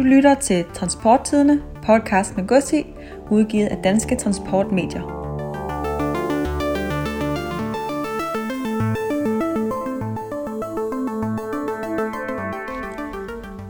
[0.00, 2.86] Du lytter til Transporttidene, podcast med Gussi,
[3.30, 5.02] udgivet af Danske Transportmedier.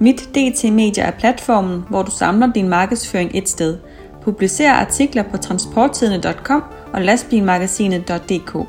[0.01, 3.79] Mit DT Media er platformen, hvor du samler din markedsføring et sted.
[4.23, 6.63] Publicer artikler på transporttidene.com
[6.93, 8.69] og lastbilmagasinet.dk.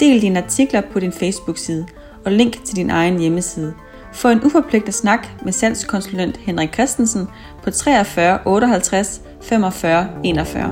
[0.00, 1.86] Del dine artikler på din Facebook-side
[2.24, 3.74] og link til din egen hjemmeside–
[4.18, 7.28] få en uforpligtet snak med salgskonsulent Henrik Christensen
[7.62, 10.64] på 43 58 45 41.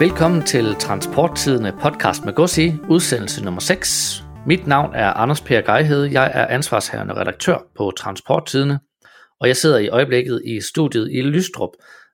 [0.00, 4.24] Velkommen til Transporttidene podcast med Gussi, udsendelse nummer 6.
[4.46, 6.04] Mit navn er Anders Per Gejhed.
[6.04, 8.78] Jeg er ansvarshavende redaktør på Transporttidene
[9.40, 11.70] og jeg sidder i øjeblikket i studiet i Lystrup.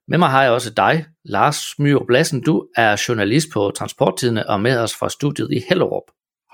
[0.08, 2.42] Med mig har jeg også dig, Lars Myrup Lassen.
[2.42, 6.02] Du er journalist på Transporttidene og med os fra studiet i Hellerup.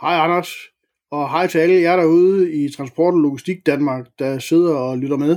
[0.01, 0.49] Hej Anders,
[1.11, 5.17] og hej til alle jer derude i Transport og Logistik Danmark, der sidder og lytter
[5.17, 5.37] med.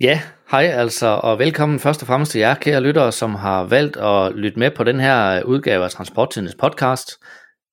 [0.00, 3.96] Ja, hej altså, og velkommen først og fremmest til jer, kære lyttere, som har valgt
[3.96, 7.10] at lytte med på den her udgave af Transporttidens podcast.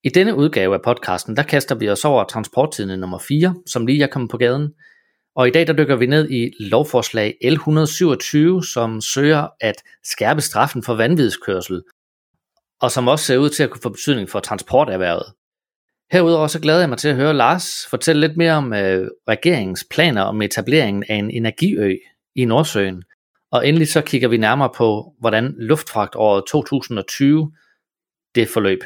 [0.04, 4.04] I denne udgave af podcasten, der kaster vi os over Transporttidene nummer 4, som lige
[4.04, 4.70] er kommet på gaden–
[5.36, 10.84] og i dag der dykker vi ned i lovforslag L127, som søger at skærpe straffen
[10.84, 11.84] for vanvidskørsel,
[12.82, 15.34] og som også ser ud til at kunne få betydning for transporterhvervet.
[16.12, 19.86] Herudover så glæder jeg mig til at høre Lars fortælle lidt mere om øh, regeringens
[19.92, 21.96] planer om etableringen af en energiø
[22.36, 23.04] i Nordsøen.
[23.52, 27.52] Og endelig så kigger vi nærmere på, hvordan luftfragtåret 2020
[28.36, 28.80] det forløb.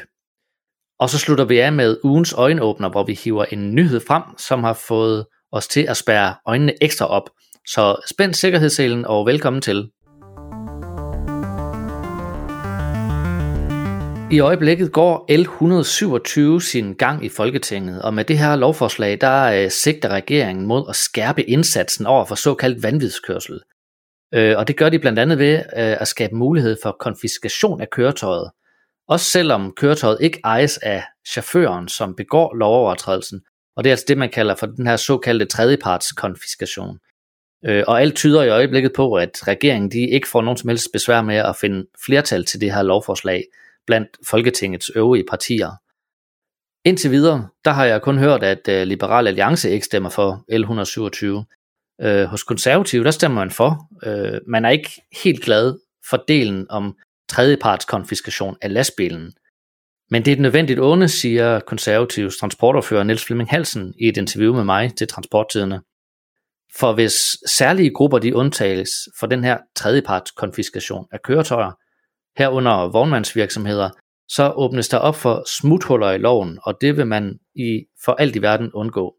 [0.98, 4.64] Og så slutter vi af med ugens øjenåbner, hvor vi hiver en nyhed frem, som
[4.64, 7.30] har fået os til at spærre øjnene ekstra op.
[7.66, 9.90] Så spænd sikkerhedsselen og velkommen til.
[14.30, 19.70] I øjeblikket går L127 sin gang i Folketinget, og med det her lovforslag, der øh,
[19.70, 23.60] sigter regeringen mod at skærpe indsatsen over for såkaldt vanvidskørsel.
[24.34, 25.62] Øh, og det gør de blandt andet ved øh,
[26.00, 28.50] at skabe mulighed for konfiskation af køretøjet.
[29.08, 33.40] Også selvom køretøjet ikke ejes af chaufføren, som begår lovovertrædelsen,
[33.78, 36.98] og det er altså det, man kalder for den her såkaldte tredjeparts konfiskation.
[37.64, 40.88] Øh, og alt tyder i øjeblikket på, at regeringen de ikke får nogen som helst
[40.92, 43.44] besvær med at finde flertal til det her lovforslag
[43.86, 45.70] blandt Folketingets øvrige partier.
[46.84, 51.26] Indtil videre, der har jeg kun hørt, at øh, Liberal Alliance ikke stemmer for L127.
[51.26, 53.88] Uh, øh, hos konservative, der stemmer man for.
[54.06, 54.90] Uh, man er ikke
[55.24, 55.78] helt glad
[56.10, 56.96] for delen om
[57.28, 59.32] tredjeparts konfiskation af lastbilen.
[60.10, 64.54] Men det er et nødvendigt onde, siger konservativs transportordfører Niels Flemming Halsen i et interview
[64.54, 65.80] med mig til transporttiderne.
[66.78, 71.72] For hvis særlige grupper de undtages for den her tredjeparts konfiskation af køretøjer,
[72.38, 73.90] herunder vognmandsvirksomheder,
[74.28, 78.36] så åbnes der op for smuthuller i loven, og det vil man i for alt
[78.36, 79.14] i verden undgå.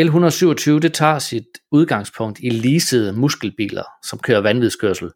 [0.00, 5.10] L127 det tager sit udgangspunkt i leasede muskelbiler, som kører vanvidskørsel,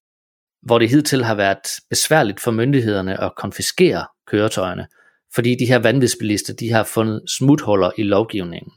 [0.62, 4.86] hvor det hidtil har været besværligt for myndighederne at konfiskere køretøjerne,
[5.34, 8.72] fordi de her vanvidsbilister, de har fundet smuthuller i lovgivningen.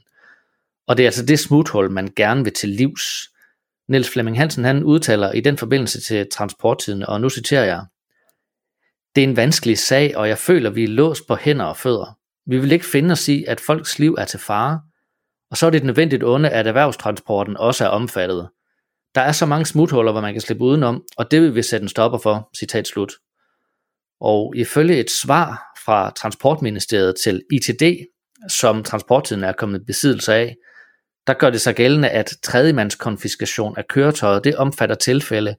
[0.86, 3.02] Og det er altså det smuthul, man gerne vil til livs.
[3.88, 7.84] Niels Flemming Hansen han udtaler i den forbindelse til transporttiden, og nu citerer jeg,
[9.14, 12.18] Det er en vanskelig sag, og jeg føler, vi er låst på hænder og fødder.
[12.46, 14.80] Vi vil ikke finde os i, at folks liv er til fare,
[15.50, 18.48] og så er det et nødvendigt onde, at erhvervstransporten også er omfattet.
[19.14, 21.84] Der er så mange smuthuller, hvor man kan slippe udenom, og det vil vi sætte
[21.84, 23.12] en stopper for, citat slut.
[24.20, 28.06] Og ifølge et svar fra Transportministeriet til ITD,
[28.48, 30.56] som transporttiden er kommet i besiddelse af,
[31.26, 35.56] der gør det sig gældende, at tredjemandskonfiskation af køretøjet, det omfatter tilfælde,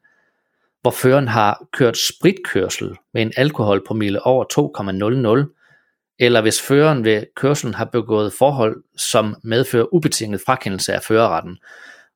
[0.81, 4.45] hvor føreren har kørt spritkørsel med en alkoholpromille over
[5.45, 11.57] 2,00, eller hvis føreren ved kørselen har begået forhold, som medfører ubetinget frakendelse af førerretten.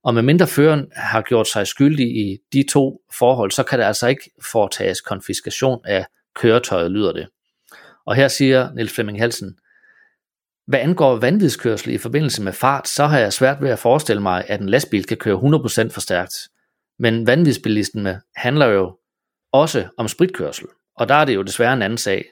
[0.07, 4.07] Og medmindre føreren har gjort sig skyldig i de to forhold, så kan der altså
[4.07, 6.05] ikke foretages konfiskation af
[6.35, 7.27] køretøjet, lyder det.
[8.05, 9.57] Og her siger Niels Flemming Halsen,
[10.67, 14.43] hvad angår vanvidskørsel i forbindelse med fart, så har jeg svært ved at forestille mig,
[14.47, 16.33] at en lastbil kan køre 100% for stærkt.
[16.99, 18.97] Men vanvidsbilisten handler jo
[19.51, 22.25] også om spritkørsel, og der er det jo desværre en anden sag.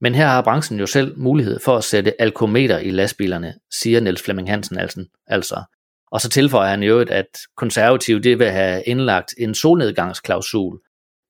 [0.00, 4.22] Men her har branchen jo selv mulighed for at sætte alkometer i lastbilerne, siger Niels
[4.22, 4.78] Flemming Hansen
[5.26, 5.62] altså.
[6.10, 10.80] Og så tilføjer han jo, at konservative det vil have indlagt en solnedgangsklausul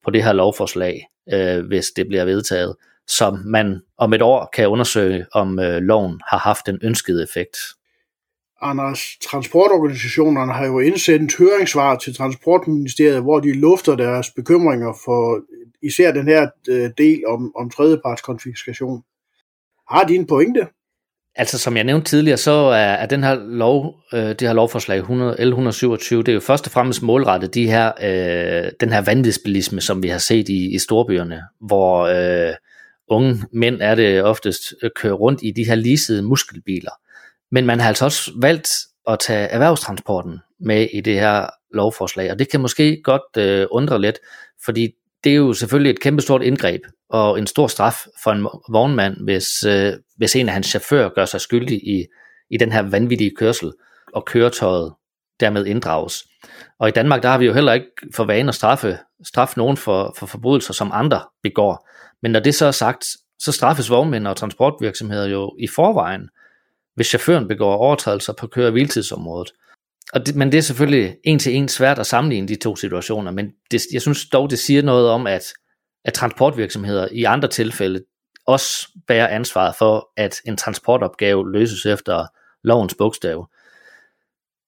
[0.04, 2.76] på det her lovforslag, øh, hvis det bliver vedtaget,
[3.06, 7.56] som man om et år kan undersøge, om øh, loven har haft den ønskede effekt.
[8.60, 15.40] Anders, transportorganisationerne har jo indsendt høringssvar til Transportministeriet, hvor de lufter deres bekymringer for
[15.82, 19.02] især den her øh, del om, om tredjepartskonfiskation.
[19.90, 20.66] Har de en pointe?
[21.40, 24.98] Altså som jeg nævnte tidligere, så er, er den her lov, øh, det her lovforslag
[24.98, 29.00] 100, L 127, det er jo først og fremmest målrettet de her, øh, den her
[29.00, 32.54] vanvidsbilisme, som vi har set i, i storbyerne, hvor øh,
[33.08, 36.90] unge mænd er det oftest øh, kører rundt i de her leasede muskelbiler.
[37.50, 38.68] Men man har altså også valgt
[39.08, 44.00] at tage erhvervstransporten med i det her lovforslag, og det kan måske godt øh, undre
[44.00, 44.18] lidt,
[44.64, 44.88] fordi
[45.24, 46.80] det er jo selvfølgelig et kæmpestort indgreb
[47.10, 51.24] og en stor straf for en vognmand, hvis, øh, hvis en af hans chauffører gør
[51.24, 52.04] sig skyldig i,
[52.50, 53.72] i den her vanvittige kørsel,
[54.14, 54.94] og køretøjet
[55.40, 56.24] dermed inddrages.
[56.78, 59.76] Og i Danmark, der har vi jo heller ikke for vane at straffe, straffe nogen
[59.76, 61.88] for, for forbrydelser, som andre begår.
[62.22, 63.06] Men når det så er sagt,
[63.38, 66.28] så straffes vognmænd og transportvirksomheder jo i forvejen,
[66.94, 69.52] hvis chaufføren begår overtrædelser på køre- og hviletidsområdet.
[70.12, 73.30] Og det, men det er selvfølgelig en til en svært at sammenligne de to situationer,
[73.30, 75.44] men det, jeg synes dog, det siger noget om, at,
[76.04, 78.04] at transportvirksomheder i andre tilfælde
[78.48, 82.26] også bærer ansvaret for, at en transportopgave løses efter
[82.64, 83.48] lovens bogstav.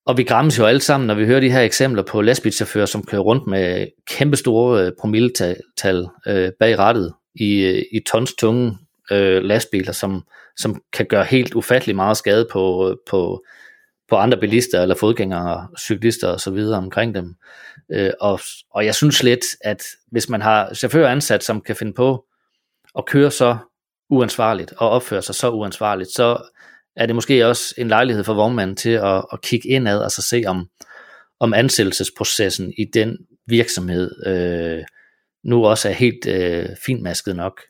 [0.06, 3.04] Og vi græmmes jo alle sammen, når vi hører de her eksempler på lastbilchauffører, som
[3.04, 8.78] kører rundt med kæmpestore øh, promilletal øh, bag rattet i, øh, i tons tunge
[9.10, 10.22] øh, lastbiler, som,
[10.56, 13.44] som kan gøre helt ufattelig meget skade på, øh, på,
[14.08, 17.34] på andre bilister eller fodgængere, cyklister og så videre omkring dem.
[17.92, 18.40] Øh, og,
[18.70, 22.24] og jeg synes lidt, at hvis man har chauffører ansat, som kan finde på
[22.98, 23.56] at køre så
[24.10, 26.38] uansvarligt og opfører sig så uansvarligt, så
[26.96, 30.22] er det måske også en lejlighed for vognmanden til at, at kigge indad og så
[30.22, 30.68] se om,
[31.40, 34.84] om ansættelsesprocessen i den virksomhed øh,
[35.44, 37.60] nu også er helt øh, finmasket nok.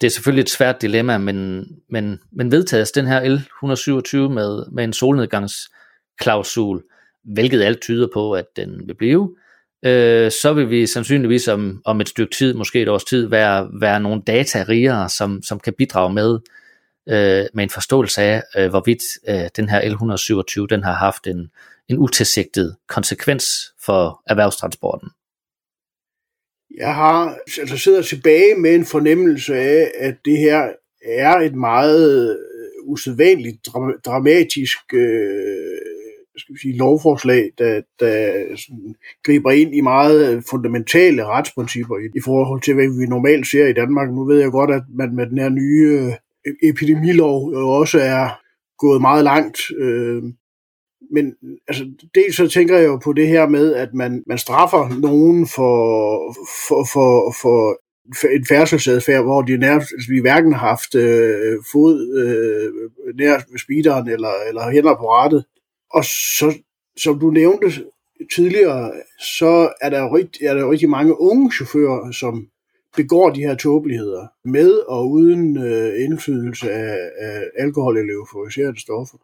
[0.00, 4.84] Det er selvfølgelig et svært dilemma, men, men, men vedtages den her L127 med, med
[4.84, 6.82] en solnedgangsklausul,
[7.24, 9.36] hvilket alt tyder på, at den vil blive,
[9.86, 13.68] øh, så vil vi sandsynligvis om, om et stykke tid, måske et års tid, være,
[13.80, 16.38] være nogle data rigere, som, som kan bidrage med,
[17.08, 21.50] øh, med en forståelse af, øh, hvorvidt øh, den her L127 den har haft en,
[21.88, 23.44] en utilsigtet konsekvens
[23.84, 25.08] for erhvervstransporten.
[26.78, 30.68] Jeg har altså sidder tilbage med en fornemmelse af, at det her
[31.04, 32.36] er et meget øh,
[32.88, 33.66] usædvanligt
[34.04, 35.76] dramatisk øh,
[36.38, 38.94] skal vi sige, lovforslag, der, der sådan,
[39.24, 43.66] griber ind i meget øh, fundamentale retsprincipper i, i forhold til, hvad vi normalt ser
[43.66, 44.10] i Danmark.
[44.10, 46.12] Nu ved jeg godt, at man med den her nye øh,
[46.48, 48.40] e- epidemilov jo også er
[48.78, 49.58] gået meget langt.
[49.78, 50.22] Øh,
[51.12, 51.34] men
[51.68, 55.46] altså, dels så tænker jeg jo på det her med, at man, man straffer nogen
[55.46, 55.78] for,
[56.68, 57.80] for, for, for
[58.36, 63.58] en færdselsadfærd, hvor de nærmest, altså, vi hverken har haft øh, fod øh, nær ved
[63.58, 65.44] speederen eller, eller hænder på rattet.
[65.90, 66.04] Og
[66.38, 66.54] så,
[66.96, 67.84] som du nævnte
[68.34, 72.48] tidligere, så er der, rigt, er der rigtig mange unge chauffører, som
[72.96, 79.18] begår de her tåbeligheder med og uden øh, indflydelse af, af alkohol eller euforiserende stoffer.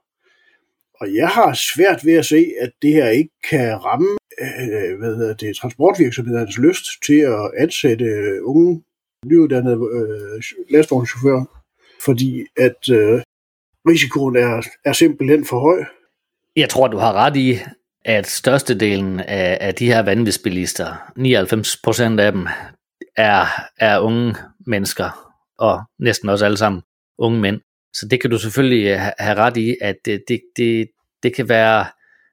[0.95, 5.17] Og jeg har svært ved at se, at det her ikke kan ramme øh, hvad
[5.17, 8.07] hedder det, transportvirksomhedernes lyst til at ansætte
[8.45, 8.83] unge,
[9.27, 11.45] nyuddannede øh, lastvognschauffører,
[12.01, 13.23] fordi at øh,
[13.89, 15.85] risikoen er, er simpelthen for høj.
[16.57, 17.59] Jeg tror, du har ret i,
[18.05, 21.13] at størstedelen af, af de her vanvidsbilister,
[22.17, 22.47] 99% af dem,
[23.17, 23.47] er,
[23.79, 24.35] er unge
[24.67, 26.83] mennesker, og næsten også alle sammen
[27.19, 27.61] unge mænd.
[27.95, 30.89] Så det kan du selvfølgelig have ret i, at det, det, det,
[31.23, 31.87] det kan være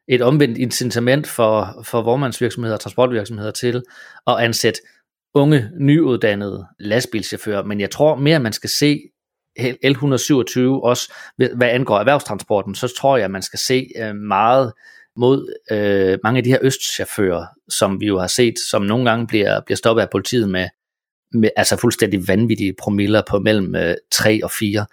[0.08, 3.84] et omvendt incitament for, for vormandsvirksomheder og transportvirksomheder til
[4.28, 4.80] at ansætte
[5.34, 7.64] unge, nyuddannede lastbilchauffører.
[7.64, 9.02] Men jeg tror mere, man skal se
[9.60, 14.74] L127 også, hvad angår erhvervstransporten, så tror jeg, at man skal se øh, meget
[15.16, 19.28] mod øh, mange af de her østchauffører, som vi jo har set, som nogle gange
[19.28, 20.68] bliver, bliver stoppet af politiet med,
[21.34, 24.86] med altså fuldstændig vanvittige promiller på mellem øh, 3 og 4.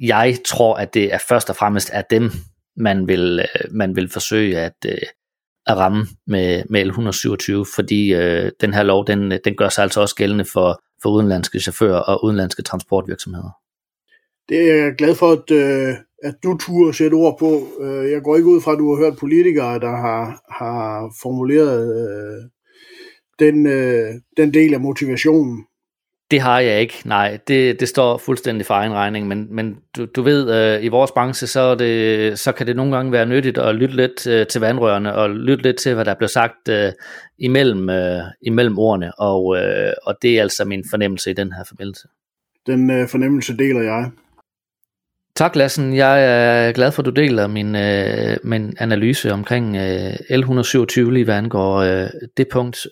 [0.00, 2.30] Jeg tror, at det er først og fremmest er dem,
[2.76, 4.98] man vil, øh, man vil forsøge at, øh,
[5.66, 10.00] at ramme med, med L127, fordi øh, den her lov, den, den gør sig altså
[10.00, 13.59] også gældende for, for udenlandske chauffører og udenlandske transportvirksomheder.
[14.50, 17.68] Det er jeg glad for, at, øh, at du turde sætte ord på.
[17.84, 21.82] Øh, jeg går ikke ud fra, at du har hørt politikere, der har, har formuleret
[22.02, 22.42] øh,
[23.38, 25.64] den, øh, den del af motivationen.
[26.30, 27.38] Det har jeg ikke, nej.
[27.48, 31.12] Det, det står fuldstændig for egen regning, men, men du, du ved, øh, i vores
[31.12, 34.60] branche, så, det, så kan det nogle gange være nyttigt at lytte lidt øh, til
[34.60, 36.92] vandrørene, og lytte lidt til, hvad der bliver sagt øh,
[37.38, 41.64] imellem, øh, imellem ordene, og, øh, og det er altså min fornemmelse i den her
[41.68, 42.08] forbindelse.
[42.66, 44.10] Den øh, fornemmelse deler jeg.
[45.40, 50.12] Tak Lassen, jeg er glad for, at du deler min, øh, min analyse omkring øh,
[50.12, 52.86] L127 lige hvad angår øh, det punkt.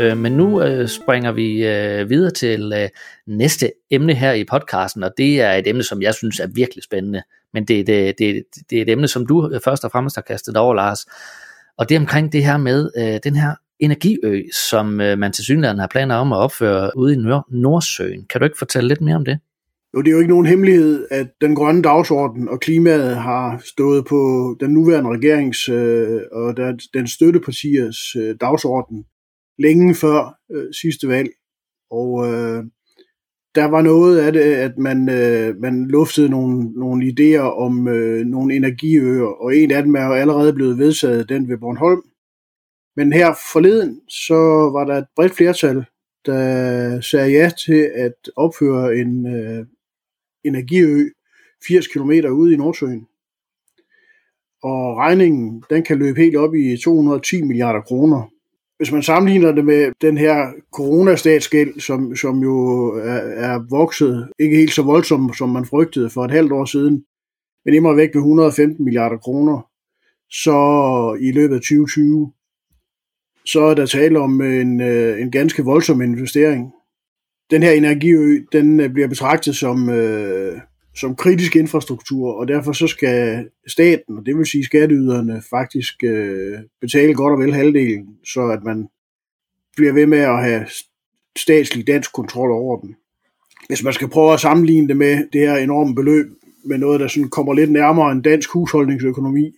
[0.00, 2.88] Øh, men nu øh, springer vi øh, videre til øh,
[3.26, 6.84] næste emne her i podcasten, og det er et emne, som jeg synes er virkelig
[6.84, 7.22] spændende.
[7.52, 10.22] Men det, det, det, det er et emne, som du øh, først og fremmest har
[10.22, 11.06] kastet over, Lars.
[11.78, 15.32] Og det er omkring det her med øh, den her energiø, øh, som øh, man
[15.32, 17.16] til synligheden har planer om at opføre ude i
[17.50, 18.26] Nordsøen.
[18.30, 19.38] Kan du ikke fortælle lidt mere om det?
[19.94, 24.04] Jo, det er jo ikke nogen hemmelighed, at den grønne dagsorden og klimaet har stået
[24.04, 24.16] på
[24.60, 29.04] den nuværende regerings øh, og der, den støttepartiers øh, dagsorden
[29.58, 31.28] længe før øh, sidste valg.
[31.90, 32.64] Og øh,
[33.54, 38.26] der var noget af det, at man, øh, man luftede nogle, nogle idéer om øh,
[38.26, 42.02] nogle energiøer, og en af dem er jo allerede blevet vedtaget, den ved Bornholm.
[42.98, 44.34] Men her forleden, så
[44.72, 45.84] var der et bredt flertal,
[46.26, 49.66] der sagde ja til at opføre en øh,
[50.44, 51.08] energiø
[51.68, 53.06] 80 km ude i Nordsøen.
[54.62, 58.30] Og regningen, den kan løbe helt op i 210 milliarder kroner.
[58.76, 64.56] Hvis man sammenligner det med den her coronastatsgæld, som, som jo er, er vokset, ikke
[64.56, 67.04] helt så voldsomt, som man frygtede for et halvt år siden,
[67.64, 69.68] men imod væk med 115 milliarder kroner,
[70.30, 70.56] så
[71.20, 72.32] i løbet af 2020,
[73.48, 76.72] så er der tale om øh, en, øh, en ganske voldsom investering.
[77.50, 80.60] Den her energiø, den øh, bliver betragtet som, øh,
[80.96, 86.58] som kritisk infrastruktur, og derfor så skal staten, og det vil sige skatteyderne, faktisk øh,
[86.80, 88.88] betale godt og vel halvdelen, så at man
[89.76, 90.66] bliver ved med at have
[91.38, 92.96] statslig dansk kontrol over den.
[93.66, 96.26] Hvis man skal prøve at sammenligne det med det her enorme beløb,
[96.64, 99.52] med noget, der sådan kommer lidt nærmere en dansk husholdningsøkonomi,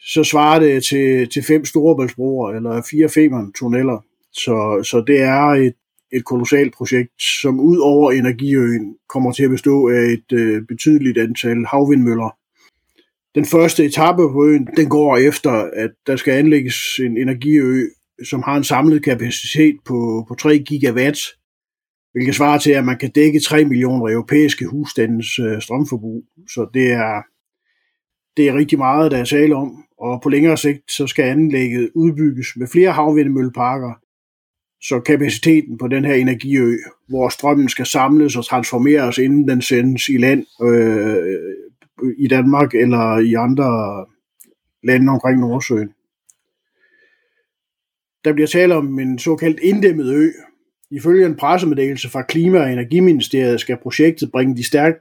[0.00, 4.04] så svarer det til, til fem storebæltsbroer eller fire Femern-tunneller.
[4.32, 5.74] Så, så det er et,
[6.12, 11.18] et kolossalt projekt, som ud over energiøen kommer til at bestå af et øh, betydeligt
[11.18, 12.36] antal havvindmøller.
[13.34, 17.86] Den første etape på øen, den går efter, at der skal anlægges en energiø,
[18.24, 21.18] som har en samlet kapacitet på, på 3 gigawatt,
[22.12, 26.24] hvilket svarer til, at man kan dække 3 millioner europæiske husstandens øh, strømforbrug.
[26.54, 27.22] Så det er,
[28.36, 31.90] det er rigtig meget, der er tale om, og på længere sigt så skal anlægget
[31.94, 33.92] udbygges med flere havvindmølleparker,
[34.82, 36.76] så kapaciteten på den her energiø,
[37.08, 41.38] hvor strømmen skal samles og transformeres, inden den sendes i land øh,
[42.18, 44.06] i Danmark eller i andre
[44.82, 45.88] lande omkring Nordsøen.
[48.24, 50.30] Der bliver tale om en såkaldt inddæmmet ø,
[50.90, 54.98] Ifølge en pressemeddelelse fra Klima- og Energiministeriet skal projektet bringe de stærke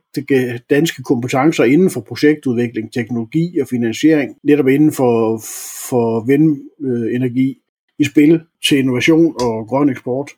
[0.69, 5.41] danske kompetencer inden for projektudvikling, teknologi og finansiering, netop inden for,
[5.89, 7.57] for vindenergi,
[7.99, 10.31] i spil til innovation og grøn eksport.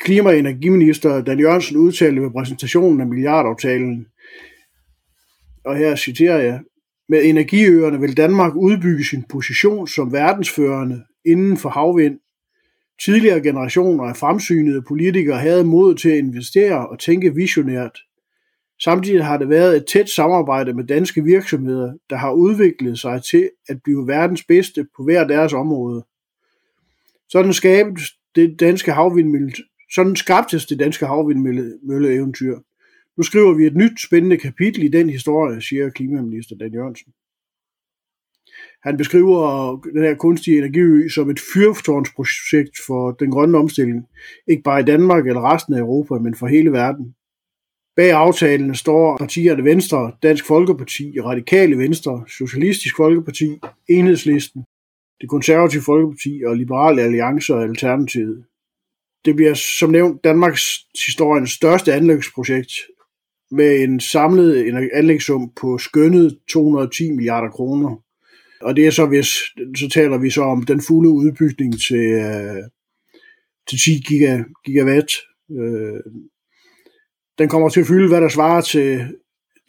[0.00, 4.06] Klima- og energiminister Dan Jørgensen udtalte ved præsentationen af milliardaftalen,
[5.64, 6.60] og her citerer jeg,
[7.08, 12.18] med energiøerne vil Danmark udbygge sin position som verdensførende inden for havvind
[13.04, 17.98] Tidligere generationer af fremsynede politikere havde mod til at investere og tænke visionært.
[18.82, 23.50] Samtidig har det været et tæt samarbejde med danske virksomheder, der har udviklet sig til
[23.68, 26.04] at blive verdens bedste på hver deres område.
[27.28, 29.52] Sådan skabtes det danske havvindmølle,
[29.94, 32.58] sådan skabtes det danske havvindmølleeventyr.
[33.16, 37.12] Nu skriver vi et nyt spændende kapitel i den historie, siger klimaminister Dan Jørgensen.
[38.86, 44.06] Han beskriver den her kunstige energiø som et fyrtårnsprojekt for den grønne omstilling,
[44.46, 47.14] ikke bare i Danmark eller resten af Europa, men for hele verden.
[47.96, 54.64] Bag aftalen står partierne Venstre, Dansk Folkeparti, Radikale Venstre, Socialistisk Folkeparti, Enhedslisten,
[55.20, 58.44] det konservative Folkeparti og Liberale Alliance og Alternativet.
[59.24, 60.64] Det bliver som nævnt Danmarks
[61.06, 62.72] historiens største anlægsprojekt
[63.50, 68.05] med en samlet anlægssum på skønnet 210 milliarder kroner.
[68.60, 69.26] Og det er så, hvis,
[69.76, 72.62] så taler vi så om den fulde udbygning til, øh,
[73.68, 75.12] til 10 giga, gigawatt.
[75.50, 76.00] Øh,
[77.38, 79.16] den kommer til at fylde, hvad der svarer til,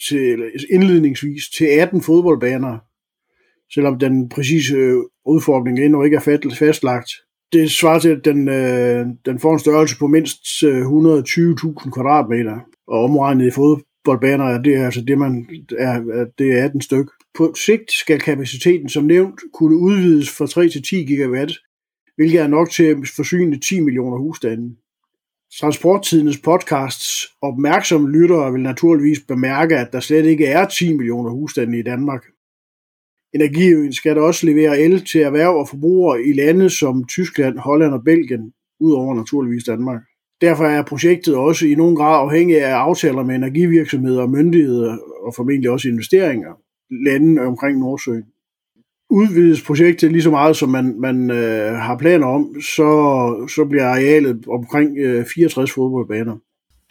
[0.10, 2.78] til indledningsvis til 18 fodboldbaner,
[3.74, 7.10] selvom den præcise øh, udfordring endnu ikke er fastlagt.
[7.54, 12.60] Det svarer til, at den, øh, den får en størrelse på mindst øh, 120.000 kvadratmeter,
[12.88, 17.08] og omregnet i fodboldbaner det er altså det, man er, det er 18 styk.
[17.38, 21.54] På sigt skal kapaciteten som nævnt kunne udvides fra 3 til 10 gigawatt,
[22.16, 24.76] hvilket er nok til at forsyne 10 millioner husstande.
[25.60, 31.80] Transporttidens podcasts opmærksomme lyttere vil naturligvis bemærke, at der slet ikke er 10 millioner husstande
[31.80, 32.26] i Danmark.
[33.34, 37.94] Energiøen skal da også levere el til erhverv og forbrugere i lande som Tyskland, Holland
[37.94, 40.02] og Belgien, udover naturligvis Danmark.
[40.42, 45.34] Derfor er projektet også i nogen grad afhængig af aftaler med energivirksomheder og myndigheder og
[45.36, 46.67] formentlig også investeringer
[47.06, 48.24] lande omkring Nordsøen.
[49.10, 52.90] udvides projektet lige så meget, som man, man øh, har planer om, så,
[53.56, 56.38] så bliver arealet omkring øh, 64 fodboldbaner.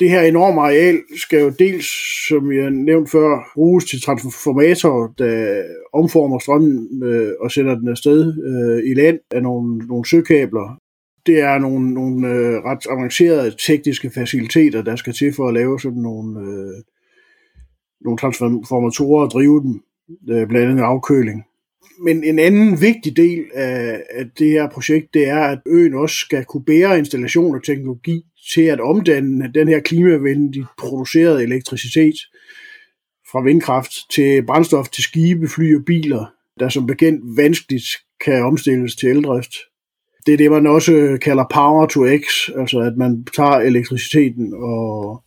[0.01, 1.87] Det her enorme areal skal jo dels,
[2.29, 5.63] som jeg nævnte før, bruges til transformatorer, der
[5.93, 10.79] omformer strømmen øh, og sætter den afsted øh, i land af nogle, nogle søkabler.
[11.27, 15.81] Det er nogle, nogle øh, ret avancerede tekniske faciliteter, der skal til for at lave
[15.81, 16.83] sådan nogle, øh,
[18.05, 19.83] nogle transformatorer og drive dem,
[20.31, 21.45] øh, blandt andet afkøling.
[22.05, 26.17] Men en anden vigtig del af, af det her projekt, det er, at øen også
[26.17, 28.23] skal kunne bære installation og teknologi
[28.55, 32.15] til at omdanne den her klimavenligt producerede elektricitet
[33.33, 36.27] fra vindkraft til brændstof til skibe, fly og biler,
[36.61, 37.87] der som bekendt vanskeligt
[38.25, 39.53] kan omstilles til eldrift.
[40.27, 45.23] Det er det, man også kalder power to x, altså at man tager elektriciteten og,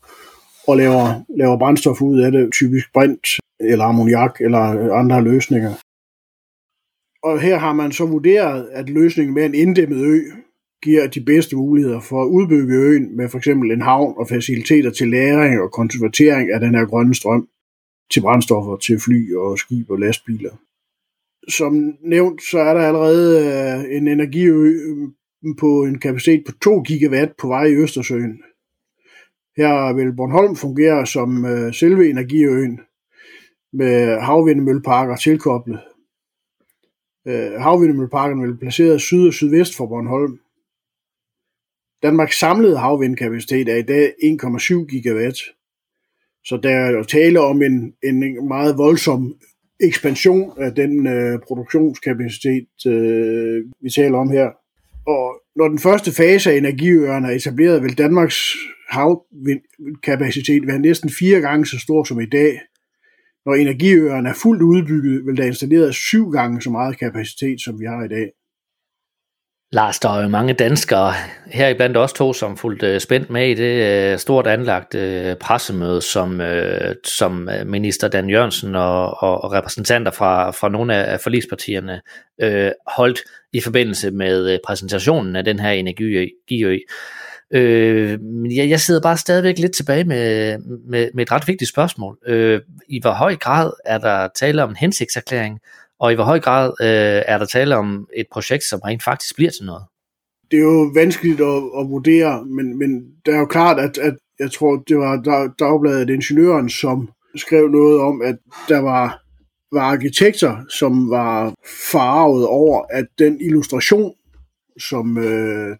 [0.69, 3.27] og laver, laver brændstof ud af det, typisk brint
[3.59, 5.73] eller ammoniak eller andre løsninger.
[7.23, 10.19] Og her har man så vurderet, at løsningen med en inddæmmet ø
[10.83, 14.91] giver de bedste muligheder for at udbygge øen med for eksempel en havn og faciliteter
[14.91, 17.47] til lagring og konvertering af den her grønne strøm
[18.11, 20.55] til brændstoffer til fly og skib og lastbiler.
[21.47, 24.53] Som nævnt, så er der allerede øh, en energiø
[25.43, 28.43] mm, på en kapacitet på 2 gigawatt på vej i Østersøen.
[29.59, 32.79] Her vil Bornholm fungere som øh, selve energiøen
[33.73, 35.79] med havvindmølleparker tilkoblet.
[37.27, 40.39] Øh, havvindmølleparken vil placeret syd og sydvest for Bornholm.
[42.03, 45.39] Danmarks samlede havvindkapacitet er i dag 1,7 gigawatt.
[46.45, 49.35] Så der er jo tale om en, en meget voldsom
[49.79, 54.49] ekspansion af den øh, produktionskapacitet, øh, vi taler om her.
[55.07, 58.55] Og når den første fase af energiøerne er etableret, vil Danmarks
[58.89, 62.59] havkapacitet være næsten fire gange så stor som i dag.
[63.45, 67.85] Når energiøerne er fuldt udbygget, vil der installeret syv gange så meget kapacitet, som vi
[67.85, 68.31] har i dag.
[69.71, 71.13] Lars, der er jo mange danskere,
[71.45, 76.01] her blandt os to, som fulgte spændt med i det øh, stort anlagt øh, pressemøde,
[76.01, 82.01] som, øh, som minister Dan Jørgensen og, og, repræsentanter fra, fra nogle af forligspartierne
[82.41, 83.19] øh, holdt
[83.53, 86.77] i forbindelse med præsentationen af den her energiø.
[87.51, 88.19] Øh,
[88.55, 90.57] jeg, jeg sidder bare stadigvæk lidt tilbage med,
[90.87, 92.17] med, med et ret vigtigt spørgsmål.
[92.27, 95.59] Øh, I hvor høj grad er der tale om en hensigtserklæring,
[95.99, 99.35] og i hvor høj grad øh, er der tale om et projekt, som rent faktisk
[99.35, 99.83] bliver til noget?
[100.51, 104.13] Det er jo vanskeligt at, at vurdere, men, men det er jo klart, at, at
[104.39, 105.15] jeg tror, det var
[105.59, 108.35] dagbladet Ingeniøren, som skrev noget om, at
[108.67, 109.21] der var,
[109.71, 111.53] var arkitekter, som var
[111.91, 114.13] farvet over, at den illustration,
[114.79, 115.75] som øh,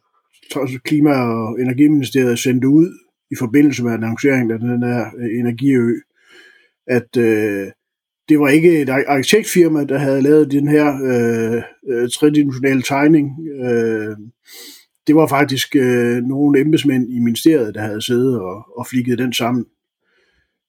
[0.84, 2.90] Klima- og Energiministeriet sendte ud
[3.32, 5.94] i forbindelse med annonceringen af den her øh, energiø,
[6.88, 7.68] at øh,
[8.30, 13.32] det var ikke et arkitektfirma, der havde lavet den her øh, øh, tredimensionelle tegning.
[13.64, 14.16] Øh,
[15.08, 19.34] det var faktisk øh, nogle embedsmænd i ministeriet, der havde siddet og, og flikket den
[19.34, 19.66] sammen.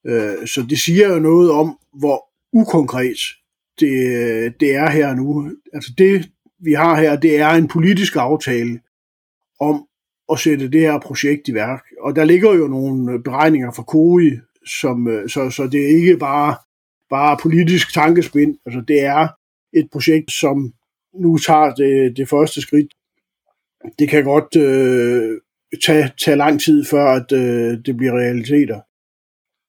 [0.06, 3.20] Øh, så det siger jo noget om, hvor ukonkret
[3.80, 5.50] det, øh, det er her nu.
[5.72, 8.80] Altså det, vi har her, det er en politisk aftale
[9.60, 9.86] om
[10.32, 11.84] at sætte det her projekt i værk.
[12.00, 14.38] Og der ligger jo nogle øh, beregninger fra COI,
[14.80, 16.56] som, øh, så, så det er ikke bare
[17.10, 18.58] bare politisk tankespind.
[18.66, 19.28] Altså, det er
[19.72, 20.72] et projekt, som
[21.14, 22.94] nu tager det, det første skridt.
[23.98, 25.40] Det kan godt øh,
[25.86, 28.80] tage, tage lang tid, før at, øh, det bliver realiteter.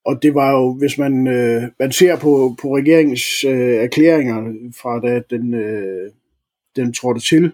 [0.05, 4.99] Og det var jo, hvis man, øh, man ser på, på regeringens øh, erklæringer fra
[4.99, 6.11] da den, øh,
[6.75, 7.51] den trådte til,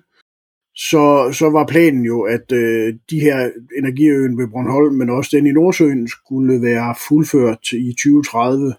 [0.77, 5.47] så, så var planen jo, at øh, de her energiøen ved Bornholm, men også den
[5.47, 8.73] i Nordsøen, skulle være fuldført i 2030.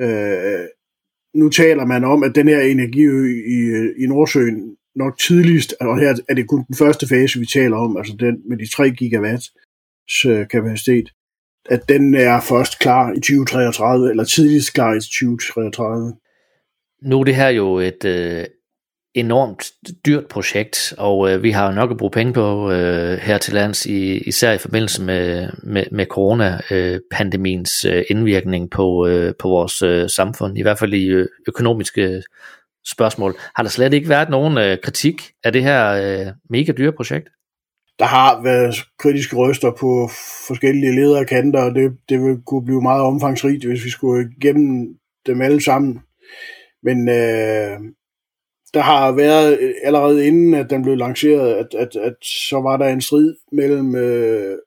[0.00, 0.66] Øh,
[1.34, 3.58] nu taler man om, at den her energiø i,
[4.02, 7.96] i Nordsøen nok tidligst, og her er det kun den første fase, vi taler om,
[7.96, 9.50] altså den med de 3 gigawatts
[10.26, 11.10] øh, kapacitet,
[11.70, 16.14] at den er først klar i 2033, eller tidligst klar i 2033.
[17.02, 18.44] Nu er det her jo et, øh,
[19.14, 19.72] enormt
[20.06, 23.54] dyrt projekt, og øh, vi har jo nok at bruge penge på øh, her til
[23.54, 29.82] lands, i, især i forbindelse med, med, med coronapandemiens øh, indvirkning på, øh, på vores
[29.82, 32.22] øh, samfund, i hvert fald i ø- økonomiske øh,
[32.86, 33.34] spørgsmål.
[33.56, 37.28] Har der slet ikke været nogen øh, kritik af det her øh, mega dyre projekt?
[37.98, 40.10] Der har været kritiske røster på
[40.46, 44.88] forskellige ledere kanter, og det, det vil kunne blive meget omfangsrigt, hvis vi skulle igennem
[45.26, 45.98] dem alle sammen.
[46.82, 47.78] Men øh,
[48.74, 52.76] der har været øh, allerede inden, at den blev lanceret, at, at, at så var
[52.76, 54.58] der en strid mellem øh,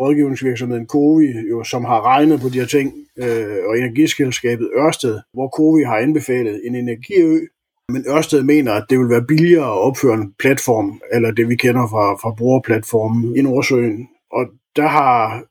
[0.00, 5.48] rådgivningsvirksomheden Covi, jo, som har regnet på de her ting, øh, og energiselskabet Ørsted, hvor
[5.56, 7.46] Covi har anbefalet en energiø
[7.92, 11.56] Men Ørsted mener, at det vil være billigere at opføre en platform, eller det vi
[11.56, 14.08] kender fra, fra brugerplatformen i Nordsøen.
[14.32, 15.44] Og der har,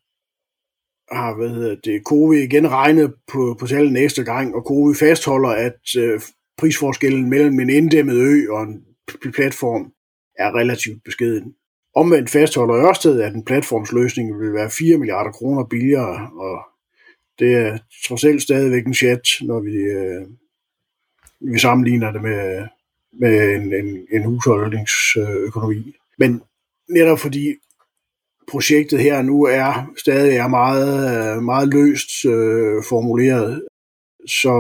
[1.16, 5.50] har hvad hedder det, Covi igen regnet på, på tallene næste gang, og Covi fastholder,
[5.50, 6.22] at øh,
[6.58, 8.86] prisforskellen mellem en inddæmmet ø og en
[9.34, 9.92] platform
[10.40, 11.56] er relativt beskeden.
[11.96, 16.62] Omvendt fastholder Ørsted, at en platformsløsning vil være 4 milliarder kroner billigere, og
[17.40, 20.28] det er trods alt stadigvæk en chat, når vi, øh,
[21.54, 22.68] vi sammenligner det med,
[23.20, 25.96] med en, en, en husholdningsøkonomi.
[26.18, 26.42] Men
[26.90, 27.56] netop fordi
[28.48, 33.64] projektet her nu er stadig er meget, øh, meget løst øh, formuleret,
[34.28, 34.54] så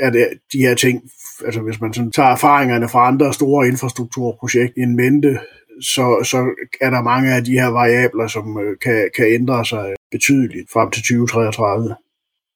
[0.00, 1.02] er det de her ting,
[1.44, 5.38] altså hvis man sådan tager erfaringerne fra andre store infrastrukturprojekter i en mente,
[5.80, 6.38] så, så
[6.80, 10.90] er der mange af de her variabler, som øh, kan, kan ændre sig betydeligt frem
[10.90, 11.94] til 2033.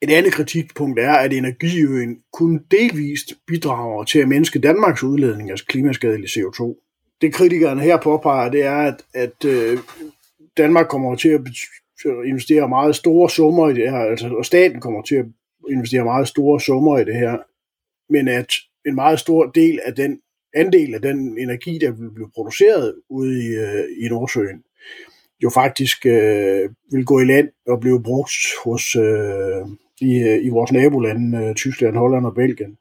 [0.03, 5.57] Et andet kritikpunkt er, at energiøen kun delvist bidrager til at mindske Danmarks udledning af
[5.69, 6.85] klimaskadelig CO2.
[7.21, 9.79] Det kritikerne her påpeger, det er, at, at øh,
[10.57, 11.41] Danmark kommer til at
[12.27, 15.27] investere meget store summer i det her, altså, og staten kommer til at
[15.71, 17.39] investerer meget store summer i det her,
[18.13, 18.53] men at
[18.87, 20.21] en meget stor del af den
[20.55, 24.63] andel af den energi, der vil blive produceret ude i, øh, i Nordsøen,
[25.43, 28.33] jo faktisk øh, vil gå i land og blive brugt
[28.65, 29.67] hos øh,
[30.01, 32.79] i, øh, i vores nabolande, øh, Tyskland, Holland og Belgien.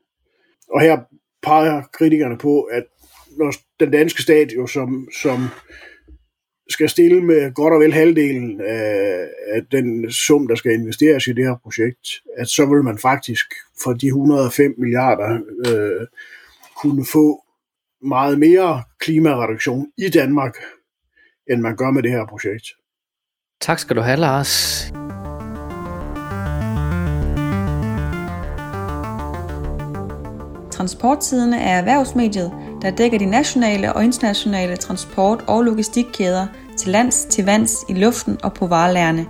[0.69, 0.97] Og her
[1.43, 2.83] peger kritikerne på, at
[3.37, 5.37] når den danske stat jo som, som
[6.69, 11.33] skal stille med godt og vel halvdelen af, af den sum, der skal investeres i
[11.33, 13.45] det her projekt, at så vil man faktisk
[13.83, 16.07] for de 105 milliarder øh,
[16.81, 17.43] kunne få
[18.01, 20.55] meget mere klimareduktion i Danmark,
[21.49, 22.65] end man gør med det her projekt.
[23.61, 24.83] Tak skal du have, Lars.
[30.71, 32.51] Transporttidene er erhvervsmediet,
[32.81, 38.37] der dækker de nationale og internationale transport- og logistikkæder til lands, til vands, i luften
[38.43, 39.25] og på varelærerne.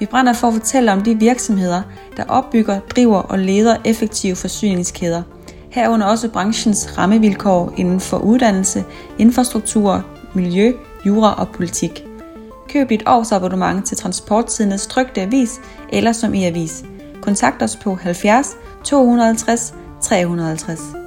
[0.00, 1.82] Vi brænder for at fortælle om de virksomheder,
[2.16, 5.22] der opbygger, driver og leder effektive forsyningskæder.
[5.70, 8.84] Herunder også branchens rammevilkår inden for uddannelse,
[9.18, 10.04] infrastruktur,
[10.34, 10.72] miljø,
[11.06, 12.04] jura og politik.
[12.68, 15.60] Køb dit årsabonnement til Transporttidens trygte avis
[15.92, 16.84] eller som e-avis.
[17.22, 21.05] Kontakt os på 70 250 350.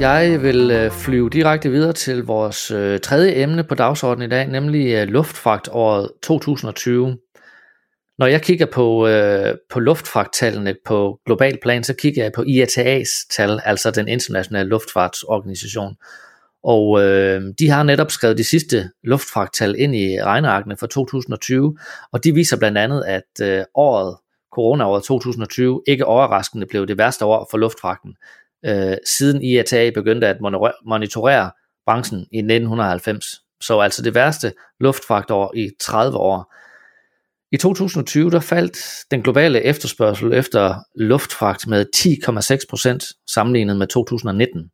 [0.00, 4.46] Jeg vil øh, flyve direkte videre til vores øh, tredje emne på dagsordenen i dag,
[4.46, 7.18] nemlig øh, luftfragtåret 2020.
[8.18, 9.08] Når jeg kigger på,
[9.70, 15.96] på luftfragttallene på global plan, så kigger jeg på IATA's tal, altså den internationale luftfartsorganisation.
[16.64, 21.78] Og øh, de har netop skrevet de sidste luftfragttal ind i regnearkene for 2020,
[22.12, 24.16] og de viser blandt andet, at øh, året
[24.52, 28.16] coronaåret 2020 ikke overraskende blev det værste år for luftfragten,
[28.64, 30.36] øh, siden IATA begyndte at
[30.84, 31.50] monitorere
[31.86, 33.26] branchen i 1990.
[33.60, 36.54] Så altså det værste luftfragtår i 30 år.
[37.52, 38.78] I 2020 der faldt
[39.10, 44.70] den globale efterspørgsel efter luftfragt med 10,6% sammenlignet med 2019.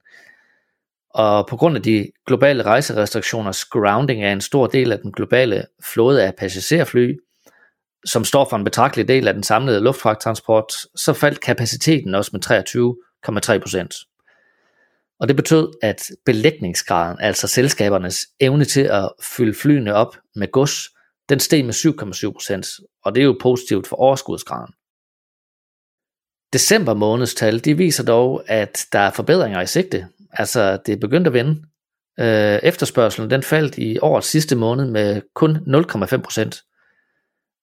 [1.14, 5.64] Og på grund af de globale rejserestriktioners grounding af en stor del af den globale
[5.84, 7.16] flåde af passagerfly,
[8.06, 12.40] som står for en betragtelig del af den samlede luftfragttransport, så faldt kapaciteten også med
[13.28, 13.94] 23,3 procent.
[15.20, 20.88] Og det betød, at belægningsgraden, altså selskabernes evne til at fylde flyene op med gods,
[21.28, 22.66] den steg med 7,7 procent,
[23.04, 24.74] og det er jo positivt for overskudsgraden.
[26.52, 30.08] December måneds tal, de viser dog, at der er forbedringer i sigte.
[30.32, 31.62] Altså, det er begyndt at vende.
[32.20, 36.62] Øh, efterspørgselen den faldt i årets sidste måned med kun 0,5 procent,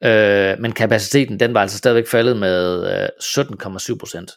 [0.04, 4.32] Øh, men kapaciteten, den var altså stadigvæk faldet med øh, 17,7 procent.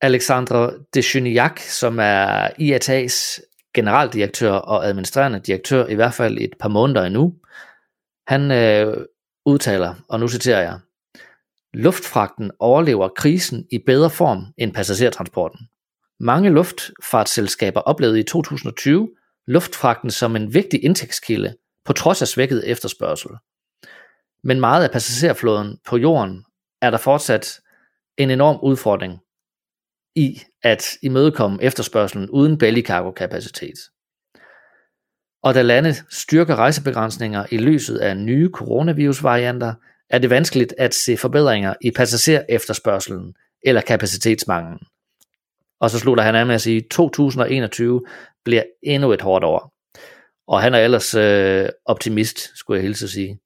[0.00, 3.40] Alexandre Deschuniac, som er IATA's
[3.74, 7.34] generaldirektør og administrerende direktør, i hvert fald et par måneder endnu,
[8.26, 8.96] han øh,
[9.46, 10.78] udtaler, og nu citerer jeg,
[11.74, 15.58] Luftfragten overlever krisen i bedre form end passagertransporten.
[16.20, 19.08] Mange luftfartsselskaber oplevede i 2020
[19.46, 23.30] luftfragten som en vigtig indtægtskilde, på trods af svækket efterspørgsel.
[24.44, 26.44] Men meget af passagerflåden på jorden
[26.82, 27.60] er der fortsat
[28.16, 29.20] en enorm udfordring
[30.14, 33.78] i at imødekomme efterspørgselen uden belly cargo kapacitet.
[35.42, 39.74] Og da lande styrker rejsebegrænsninger i lyset af nye coronavirusvarianter,
[40.10, 44.78] er det vanskeligt at se forbedringer i passager efterspørgselen eller kapacitetsmanglen.
[45.80, 48.02] Og så slutter han af med at sige, at 2021
[48.44, 49.72] bliver endnu et hårdt år.
[50.48, 53.38] Og han er ellers øh, optimist, skulle jeg hilse at sige.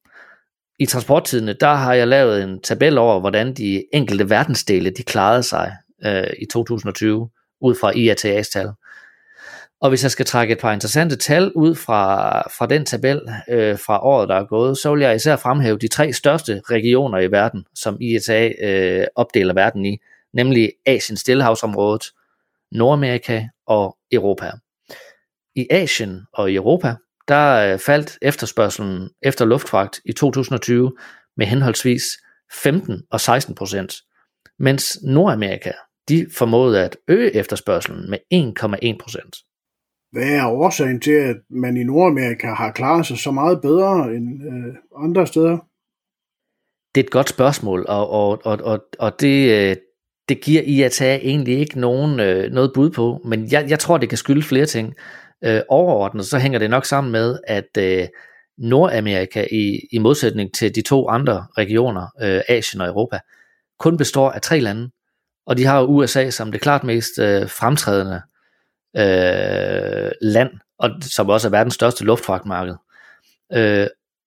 [0.79, 5.43] i transporttidene, der har jeg lavet en tabel over, hvordan de enkelte verdensdele, de klarede
[5.43, 8.73] sig øh, i 2020, ud fra IATA's tal.
[9.83, 13.79] Og hvis jeg skal trække et par interessante tal ud fra, fra den tabel øh,
[13.79, 17.31] fra året, der er gået, så vil jeg især fremhæve de tre største regioner i
[17.31, 19.99] verden, som IATA øh, opdeler verden i,
[20.33, 22.05] nemlig Asien, Stillehavsområdet,
[22.73, 24.53] Nordamerika og Europa.
[25.55, 26.95] I Asien og i Europa,
[27.29, 30.93] der øh, faldt efterspørgselen efter luftfragt i 2020
[31.37, 32.03] med henholdsvis
[32.63, 33.95] 15 og 16 procent,
[34.59, 35.73] mens Nordamerika
[36.09, 39.37] de formåede at øge efterspørgselen med 1,1 procent.
[40.13, 44.43] Hvad er årsagen til, at man i Nordamerika har klaret sig så meget bedre end
[44.43, 45.59] øh, andre steder?
[46.95, 49.77] Det er et godt spørgsmål, og, og, og, og, og det, øh,
[50.29, 54.09] det giver IATA egentlig ikke nogen, øh, noget bud på, men jeg, jeg tror, det
[54.09, 54.95] kan skylde flere ting.
[55.45, 58.09] Øh, overordnet så hænger det nok sammen med, at øh,
[58.59, 63.19] Nordamerika i, i modsætning til de to andre regioner, øh, Asien og Europa,
[63.79, 64.91] kun består af tre lande,
[65.47, 68.23] og de har jo USA som det klart mest øh, fremtrædende
[68.97, 72.75] øh, land, og som også er verdens største luftfragtmarked.
[73.53, 73.87] Øh,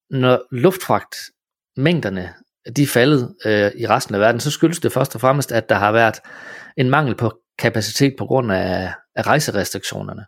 [0.10, 2.34] når luftfragtmængderne
[2.76, 5.70] de er faldet øh, i resten af verden, så skyldes det først og fremmest, at
[5.70, 6.20] der har været
[6.78, 10.26] en mangel på kapacitet på grund af, af rejserestriktionerne,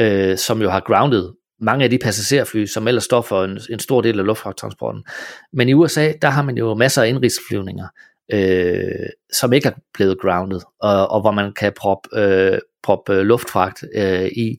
[0.00, 3.78] øh, som jo har grounded mange af de passagerfly, som ellers står for en, en
[3.78, 5.04] stor del af luftfragttransporten.
[5.52, 7.88] Men i USA, der har man jo masser af indrigsflyvninger,
[8.32, 13.18] øh, som ikke er blevet grounded, og, og hvor man kan proppe øh, prop, øh,
[13.18, 14.58] luftfragt øh, i.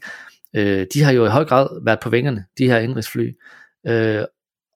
[0.56, 3.32] Øh, de har jo i høj grad været på vingerne, de her indrigsfly,
[3.88, 4.23] øh,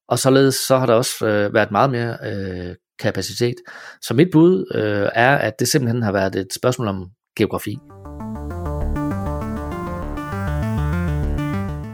[0.07, 3.55] og således så har der også øh, været meget mere øh, kapacitet.
[4.01, 7.77] Så mit bud øh, er, at det simpelthen har været et spørgsmål om geografi.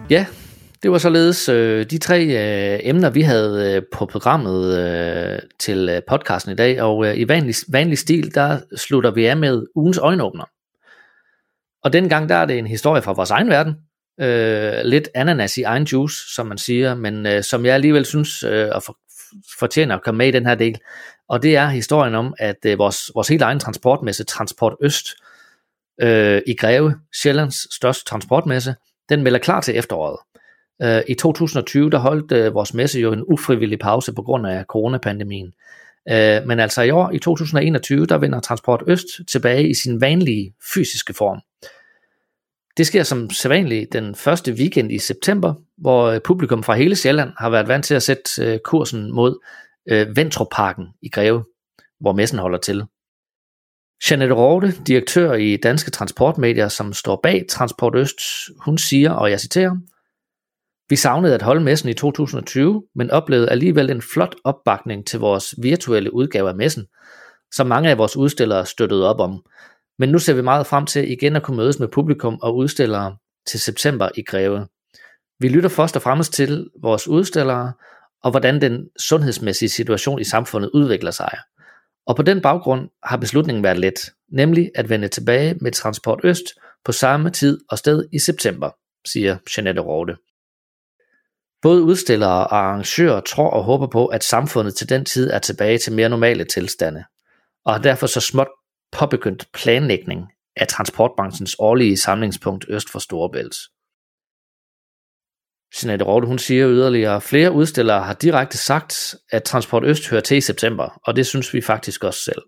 [0.10, 0.26] Ja,
[0.84, 5.90] det var således øh, de tre øh, emner, vi havde øh, på programmet øh, til
[5.90, 9.66] øh, podcasten i dag, og øh, i vanlig, vanlig stil, der slutter vi af med
[9.76, 10.46] ugens øjenåbner.
[11.84, 13.76] Og dengang der er det en historie fra vores egen verden,
[14.20, 18.44] øh, lidt ananas i egen juice, som man siger, men øh, som jeg alligevel synes
[18.44, 18.98] øh, og for,
[19.60, 20.80] fortjener at komme med i den her del.
[21.30, 25.08] Og det er historien om, at øh, vores, vores helt egen transportmesse, Transport Øst,
[26.02, 28.76] øh, i Greve, Sjællands største transportmesse,
[29.10, 30.33] den melder klar til efteråret.
[30.82, 34.66] Øh, I 2020 der holdt øh, vores messe jo en ufrivillig pause på grund af
[34.66, 35.54] coronapandemien.
[36.12, 40.54] Øh, men altså i år, i 2021, der vender Transport Øst tilbage i sin vanlige
[40.74, 41.40] fysiske form.
[42.78, 47.32] Det sker som sædvanligt den første weekend i september, hvor øh, publikum fra hele Sjælland
[47.38, 49.40] har været vant til at sætte øh, kursen mod
[49.90, 51.46] øh, Ventroparken i Greve,
[52.00, 52.84] hvor messen holder til.
[54.10, 58.20] Jeanette Rorte, direktør i Danske Transportmedier, som står bag Transport Øst,
[58.60, 59.78] hun siger, og jeg citerer,
[60.94, 65.56] vi savnede at holde messen i 2020, men oplevede alligevel en flot opbakning til vores
[65.62, 66.86] virtuelle udgave af messen,
[67.54, 69.46] som mange af vores udstillere støttede op om.
[70.00, 73.16] Men nu ser vi meget frem til igen at kunne mødes med publikum og udstillere
[73.48, 74.68] til september i Greve.
[75.40, 77.74] Vi lytter først og fremmest til vores udstillere
[78.24, 81.38] og hvordan den sundhedsmæssige situation i samfundet udvikler sig.
[82.08, 86.46] Og på den baggrund har beslutningen været let, nemlig at vende tilbage med Transport Øst
[86.86, 88.70] på samme tid og sted i september,
[89.08, 90.16] siger Jeanette Rode.
[91.64, 95.78] Både udstillere og arrangører tror og håber på, at samfundet til den tid er tilbage
[95.78, 97.04] til mere normale tilstande,
[97.66, 98.48] og har derfor så småt
[98.92, 103.56] påbegyndt planlægning af transportbranchens årlige samlingspunkt øst for Storebælt.
[105.84, 110.38] Jeanette Rode, hun siger yderligere, flere udstillere har direkte sagt, at Transport Øst hører til
[110.38, 112.42] i september, og det synes vi faktisk også selv.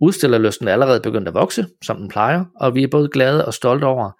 [0.00, 3.54] Udstillerlysten er allerede begyndt at vokse, som den plejer, og vi er både glade og
[3.54, 4.10] stolte over,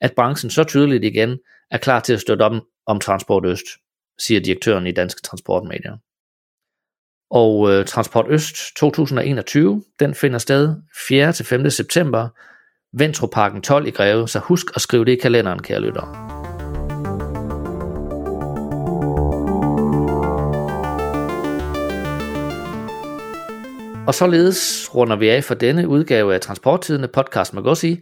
[0.00, 1.38] at branchen så tydeligt igen
[1.70, 3.66] er klar til at støtte om, om Transport Øst,
[4.18, 5.96] siger direktøren i Danske Transportmedier.
[7.30, 10.76] Og øh, Transport Øst 2021, den finder sted
[11.08, 11.32] 4.
[11.32, 11.70] til 5.
[11.70, 12.28] september,
[12.92, 16.28] Ventroparken 12 i Greve, så husk at skrive det i kalenderen, kære lytter.
[24.06, 28.00] Og således runder vi af for denne udgave af Transporttidene podcast med Gossi.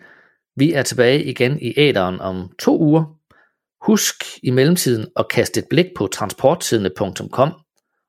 [0.57, 3.16] Vi er tilbage igen i æderen om to uger.
[3.87, 7.53] Husk i mellemtiden at kaste et blik på transporttidene.com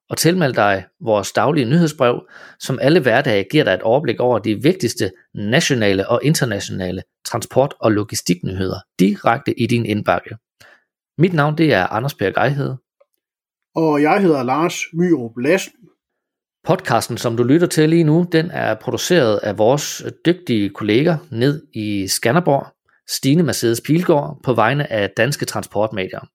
[0.09, 2.21] og tilmeld dig vores daglige nyhedsbrev,
[2.59, 7.91] som alle hverdage giver dig et overblik over de vigtigste nationale og internationale transport- og
[7.91, 10.35] logistiknyheder direkte i din indbakke.
[11.17, 12.77] Mit navn det er Anders Per Geihede.
[13.75, 15.73] Og jeg hedder Lars Myrup Lassen.
[16.63, 21.67] Podcasten, som du lytter til lige nu, den er produceret af vores dygtige kolleger ned
[21.73, 22.76] i Skanderborg,
[23.09, 26.27] Stine Mercedes Pilgaard, på vegne af Danske Transportmedier.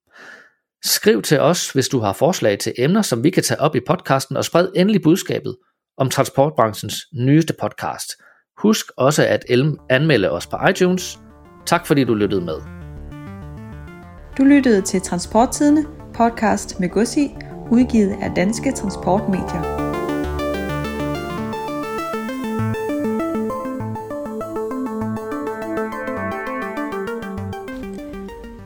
[0.85, 3.79] Skriv til os, hvis du har forslag til emner, som vi kan tage op i
[3.87, 5.55] podcasten, og spred endelig budskabet
[5.97, 8.11] om transportbranchens nyeste podcast.
[8.57, 9.45] Husk også at
[9.89, 11.19] anmelde os på iTunes.
[11.65, 12.55] Tak fordi du lyttede med.
[14.37, 17.35] Du lyttede til Transporttidene, podcast med Gussi,
[17.71, 19.82] udgivet af Danske Transportmedier.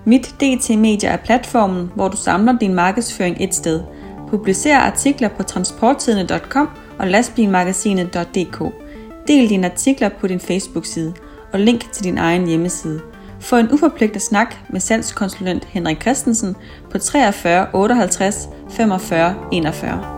[0.08, 3.82] Mit DT Media er platformen, hvor du samler din markedsføring et sted.
[4.30, 8.62] Publicer artikler på transporttidene.com og lastbilmagasinet.dk.
[9.28, 11.14] Del dine artikler på din Facebook-side
[11.54, 13.02] og link til din egen hjemmeside.
[13.40, 16.56] Få en uforpligtet snak med salgskonsulent Henrik Christensen
[16.92, 20.17] på 43 58 45 41.